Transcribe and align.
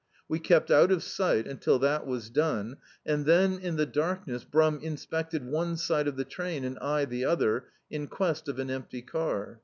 We 0.27 0.39
kept 0.39 0.71
out 0.71 0.89
of 0.91 1.01
si^t 1.01 1.45
until 1.47 1.77
that 1.77 2.07
was 2.07 2.31
done 2.31 2.77
and 3.05 3.23
then 3.27 3.59
in 3.59 3.75
the 3.75 3.85
darkness 3.85 4.43
Brum 4.43 4.79
in 4.81 4.95
spected 4.97 5.45
one 5.45 5.77
side 5.77 6.07
of 6.07 6.15
the 6.15 6.25
train 6.25 6.63
and 6.65 6.79
I 6.79 7.05
the 7.05 7.23
other, 7.25 7.65
in 7.87 8.07
quest 8.07 8.47
of 8.47 8.57
an 8.57 8.71
empty 8.71 9.03
car. 9.03 9.59